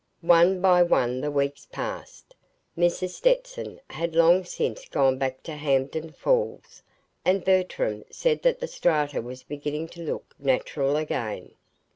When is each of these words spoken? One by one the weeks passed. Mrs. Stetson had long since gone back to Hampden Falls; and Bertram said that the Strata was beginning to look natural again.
One 0.25 0.61
by 0.61 0.81
one 0.81 1.21
the 1.21 1.29
weeks 1.29 1.67
passed. 1.71 2.33
Mrs. 2.75 3.09
Stetson 3.11 3.79
had 3.91 4.15
long 4.15 4.43
since 4.43 4.87
gone 4.89 5.19
back 5.19 5.43
to 5.43 5.51
Hampden 5.51 6.11
Falls; 6.11 6.81
and 7.23 7.45
Bertram 7.45 8.05
said 8.09 8.41
that 8.41 8.59
the 8.61 8.67
Strata 8.67 9.21
was 9.21 9.43
beginning 9.43 9.89
to 9.89 10.01
look 10.01 10.33
natural 10.39 10.95
again. 10.97 11.51